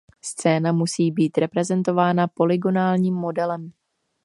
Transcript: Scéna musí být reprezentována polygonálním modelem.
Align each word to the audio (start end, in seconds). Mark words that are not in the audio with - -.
Scéna 0.21 0.71
musí 0.73 1.11
být 1.11 1.37
reprezentována 1.37 2.27
polygonálním 2.27 3.13
modelem. 3.15 3.71